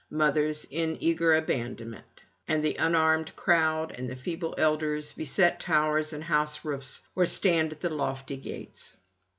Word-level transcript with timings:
Mothers 0.09 0.65
in 0.71 0.97
eager 0.99 1.35
abandonment, 1.35 2.23
and 2.47 2.63
the 2.63 2.75
unarmed 2.77 3.35
crowd 3.35 3.93
and 3.99 4.19
feeble 4.19 4.55
elders 4.57 5.13
beset 5.13 5.59
towers 5.59 6.11
and 6.11 6.23
house 6.23 6.65
roofs, 6.65 7.01
or 7.15 7.27
stand 7.27 7.71
at 7.71 7.81
the 7.81 7.89
lofty 7.91 8.37
gates. 8.37 8.95